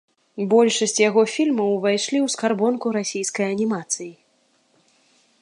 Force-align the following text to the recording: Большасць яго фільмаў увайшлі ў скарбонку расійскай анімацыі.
Большасць 0.51 1.01
яго 1.09 1.21
фільмаў 1.33 1.69
увайшлі 1.75 2.17
ў 2.25 2.35
скарбонку 2.37 2.85
расійскай 2.97 3.45
анімацыі. 3.53 4.11